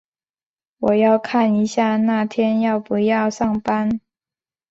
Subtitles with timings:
[0.79, 4.01] 我要看一下那天要不要上班。